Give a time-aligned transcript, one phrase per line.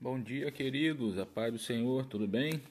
[0.00, 1.18] Bom dia, queridos.
[1.18, 2.62] A paz do Senhor, tudo bem?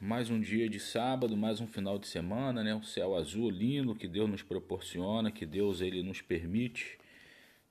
[0.00, 2.74] Mais um dia de sábado, mais um final de semana, né?
[2.74, 6.98] Um céu azul lindo que Deus nos proporciona, que Deus ele nos permite.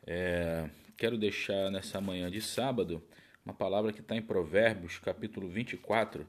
[0.06, 3.02] É, quero deixar nessa manhã de sábado
[3.44, 6.24] uma palavra que está em Provérbios, capítulo 24,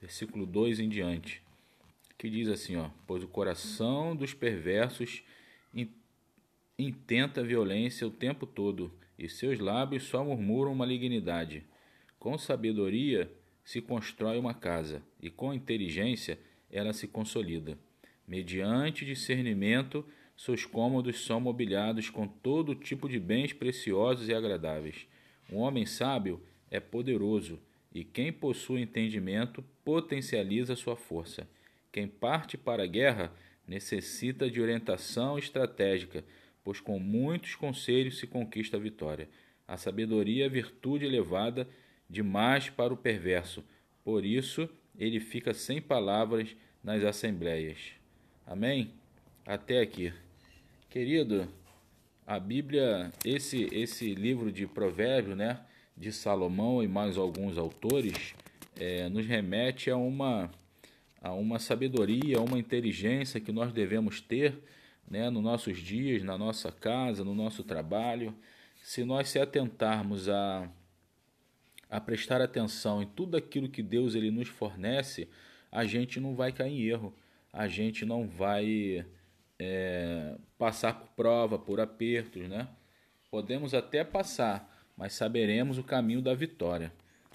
[0.00, 1.42] versículo 2 em diante,
[2.16, 5.22] que diz assim: ó, Pois o coração dos perversos
[6.78, 8.90] intenta violência o tempo todo
[9.20, 11.62] e seus lábios só murmuram malignidade.
[12.18, 13.30] Com sabedoria
[13.62, 16.38] se constrói uma casa, e com inteligência
[16.70, 17.78] ela se consolida.
[18.26, 25.06] Mediante discernimento, seus cômodos são mobiliados com todo tipo de bens preciosos e agradáveis.
[25.52, 27.60] Um homem sábio é poderoso,
[27.92, 31.46] e quem possui entendimento potencializa sua força.
[31.92, 33.32] Quem parte para a guerra
[33.66, 36.24] necessita de orientação estratégica
[36.64, 39.28] pois com muitos conselhos se conquista a vitória.
[39.66, 41.68] A sabedoria é virtude elevada
[42.08, 43.64] demais para o perverso,
[44.04, 47.78] por isso ele fica sem palavras nas assembleias.
[48.46, 48.90] Amém?
[49.46, 50.12] Até aqui.
[50.88, 51.48] Querido,
[52.26, 55.60] a Bíblia, esse, esse livro de Provérbios, né,
[55.96, 58.34] de Salomão e mais alguns autores,
[58.78, 60.50] é, nos remete a uma,
[61.20, 64.58] a uma sabedoria, a uma inteligência que nós devemos ter
[65.10, 68.32] né, nos nossos dias, na nossa casa, no nosso trabalho,
[68.80, 70.70] se nós se atentarmos a,
[71.90, 75.28] a prestar atenção em tudo aquilo que Deus ele nos fornece,
[75.70, 77.14] a gente não vai cair em erro,
[77.52, 79.04] a gente não vai
[79.58, 82.68] é, passar por prova, por apertos, né?
[83.30, 86.92] Podemos até passar, mas saberemos o caminho da vitória.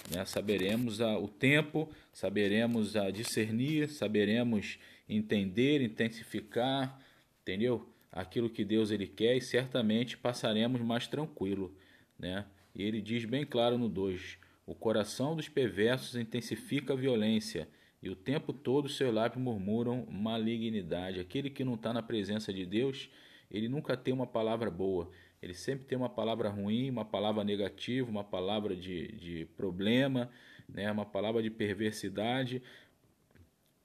[0.10, 0.26] Né?
[0.26, 7.00] Saberemos a, o tempo, saberemos a discernir, saberemos entender, intensificar,
[7.46, 7.88] entendeu?
[8.12, 11.72] Aquilo que Deus ele quer e certamente passaremos mais tranquilo,
[12.18, 12.46] né?
[12.74, 17.70] E ele diz bem claro no 2: O coração dos perversos intensifica a violência
[18.02, 21.20] e o tempo todo seus lábios murmuram malignidade.
[21.20, 23.10] Aquele que não está na presença de Deus,
[23.50, 25.10] ele nunca tem uma palavra boa.
[25.42, 30.30] Ele sempre tem uma palavra ruim, uma palavra negativa, uma palavra de, de problema,
[30.68, 30.92] né?
[30.92, 32.62] uma palavra de perversidade.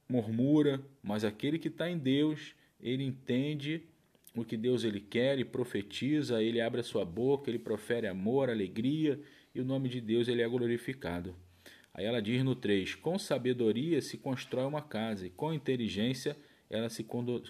[0.08, 3.82] Murmura, mas aquele que está em Deus, ele entende
[4.34, 8.48] o que Deus ele quer e profetiza, ele abre a sua boca, ele profere amor,
[8.48, 9.20] alegria
[9.54, 11.34] e o nome de Deus ele é glorificado.
[11.92, 16.36] Aí ela diz no 3: Com sabedoria se constrói uma casa e com inteligência
[16.68, 17.04] ela se,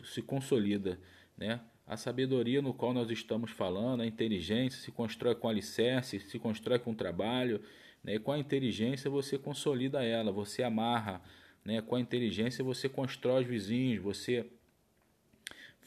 [0.05, 0.99] se consolida.
[1.37, 1.61] Né?
[1.87, 6.79] A sabedoria no qual nós estamos falando, a inteligência se constrói com alicerce, se constrói
[6.79, 7.61] com trabalho,
[8.03, 8.15] né?
[8.15, 11.21] e com a inteligência você consolida ela, você amarra,
[11.63, 11.83] né?
[11.83, 14.47] com a inteligência você constrói os vizinhos, você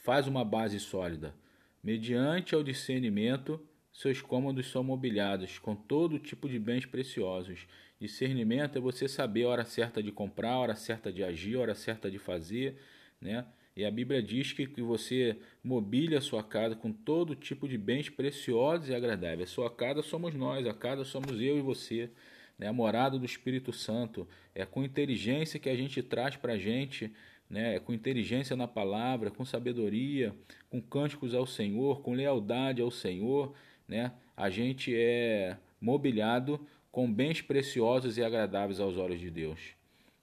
[0.03, 1.33] faz uma base sólida.
[1.81, 3.59] Mediante ao discernimento,
[3.91, 7.65] seus cômodos são mobiliados com todo tipo de bens preciosos.
[7.99, 11.61] Discernimento é você saber a hora certa de comprar, a hora certa de agir, a
[11.61, 12.77] hora certa de fazer,
[13.19, 13.45] né?
[13.75, 17.77] E a Bíblia diz que, que você mobile a sua casa com todo tipo de
[17.77, 19.49] bens preciosos e agradáveis.
[19.49, 22.11] A sua casa somos nós, a casa somos eu e você.
[22.59, 22.67] Né?
[22.67, 24.27] A morada do Espírito Santo.
[24.53, 27.11] É com inteligência que a gente traz para a gente
[27.53, 30.35] né, com inteligência na palavra, com sabedoria,
[30.71, 33.53] com cânticos ao Senhor, com lealdade ao Senhor,
[33.87, 36.59] né, a gente é mobiliado
[36.91, 39.59] com bens preciosos e agradáveis aos olhos de Deus.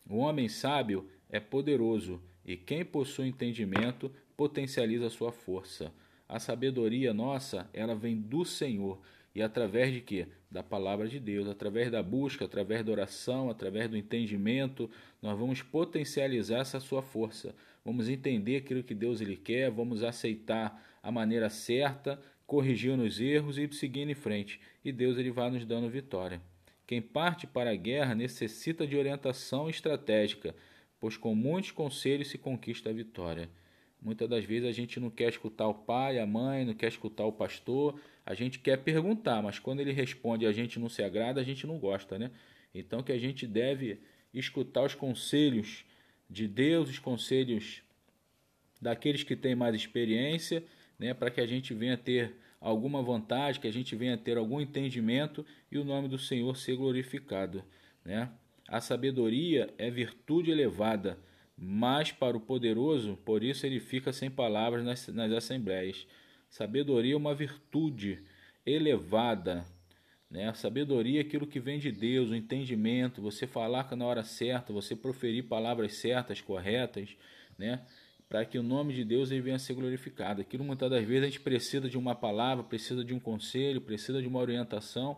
[0.09, 5.93] O homem sábio é poderoso e quem possui entendimento potencializa a sua força.
[6.29, 9.01] A sabedoria nossa, ela vem do Senhor
[9.35, 10.27] e através de quê?
[10.51, 14.91] Da palavra de Deus, através da busca, através da oração, através do entendimento,
[15.23, 17.55] nós vamos potencializar essa sua força.
[17.85, 23.57] Vamos entender aquilo que Deus ele quer, vamos aceitar a maneira certa, corrigindo os erros
[23.57, 24.61] e seguindo em frente.
[24.85, 26.43] E Deus ele vai nos dando vitória.
[26.85, 30.57] Quem parte para a guerra necessita de orientação estratégica,
[30.99, 33.49] pois com muitos conselhos se conquista a vitória.
[34.03, 37.25] Muitas das vezes a gente não quer escutar o pai, a mãe, não quer escutar
[37.27, 41.03] o pastor, a gente quer perguntar, mas quando ele responde e a gente não se
[41.03, 42.31] agrada, a gente não gosta, né?
[42.73, 44.01] Então que a gente deve
[44.33, 45.85] escutar os conselhos
[46.29, 47.83] de Deus, os conselhos
[48.81, 50.63] daqueles que têm mais experiência,
[50.97, 54.61] né, para que a gente venha ter alguma vantagem, que a gente venha ter algum
[54.61, 57.65] entendimento e o nome do Senhor ser glorificado,
[58.05, 58.31] né?
[58.69, 61.19] A sabedoria é virtude elevada
[61.63, 66.07] mas para o poderoso, por isso ele fica sem palavras nas, nas assembleias.
[66.51, 68.23] Sabedoria é uma virtude
[68.67, 69.65] elevada.
[70.29, 70.49] Né?
[70.49, 74.73] A sabedoria é aquilo que vem de Deus, o entendimento, você falar na hora certa,
[74.73, 77.17] você proferir palavras certas, corretas,
[77.57, 77.81] né?
[78.29, 80.41] para que o nome de Deus ele venha a ser glorificado.
[80.41, 84.21] Aquilo muitas das vezes a gente precisa de uma palavra, precisa de um conselho, precisa
[84.21, 85.17] de uma orientação,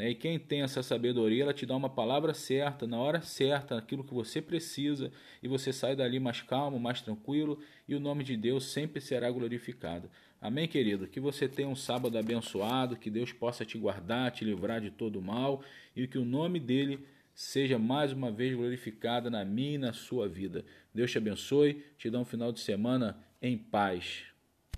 [0.00, 0.10] Né?
[0.10, 4.02] E quem tem essa sabedoria, ela te dá uma palavra certa, na hora certa, aquilo
[4.02, 5.12] que você precisa,
[5.42, 9.30] e você sai dali mais calmo, mais tranquilo, e o nome de Deus sempre será
[9.30, 10.10] glorificado.
[10.40, 11.06] Amém, querido?
[11.06, 15.20] Que você tenha um sábado abençoado, que Deus possa te guardar, te livrar de todo
[15.20, 15.62] mal,
[15.94, 17.04] e que o nome dele
[17.34, 20.64] seja mais uma vez glorificado na minha e na sua vida.
[20.94, 24.29] Deus te abençoe, te dá um final de semana em paz.